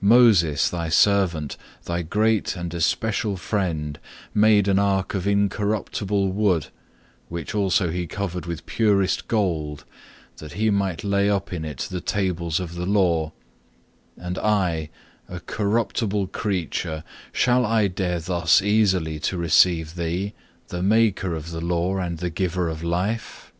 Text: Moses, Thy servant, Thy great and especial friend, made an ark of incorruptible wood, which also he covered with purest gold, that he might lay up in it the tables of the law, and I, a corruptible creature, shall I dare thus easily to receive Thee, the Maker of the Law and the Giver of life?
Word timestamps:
Moses, 0.00 0.68
Thy 0.70 0.88
servant, 0.88 1.56
Thy 1.86 2.02
great 2.02 2.54
and 2.54 2.72
especial 2.72 3.36
friend, 3.36 3.98
made 4.32 4.68
an 4.68 4.78
ark 4.78 5.12
of 5.12 5.26
incorruptible 5.26 6.30
wood, 6.30 6.68
which 7.28 7.52
also 7.52 7.90
he 7.90 8.06
covered 8.06 8.46
with 8.46 8.64
purest 8.64 9.26
gold, 9.26 9.84
that 10.36 10.52
he 10.52 10.70
might 10.70 11.02
lay 11.02 11.28
up 11.28 11.52
in 11.52 11.64
it 11.64 11.78
the 11.90 12.00
tables 12.00 12.60
of 12.60 12.76
the 12.76 12.86
law, 12.86 13.32
and 14.16 14.38
I, 14.38 14.88
a 15.28 15.40
corruptible 15.40 16.28
creature, 16.28 17.02
shall 17.32 17.66
I 17.66 17.88
dare 17.88 18.20
thus 18.20 18.62
easily 18.62 19.18
to 19.18 19.36
receive 19.36 19.96
Thee, 19.96 20.32
the 20.68 20.80
Maker 20.84 21.34
of 21.34 21.50
the 21.50 21.60
Law 21.60 21.96
and 21.96 22.18
the 22.18 22.30
Giver 22.30 22.68
of 22.68 22.84
life? 22.84 23.52